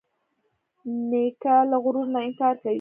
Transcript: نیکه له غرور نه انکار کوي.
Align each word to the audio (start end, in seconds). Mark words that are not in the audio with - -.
نیکه 1.09 1.55
له 1.69 1.77
غرور 1.83 2.07
نه 2.13 2.19
انکار 2.25 2.55
کوي. 2.61 2.69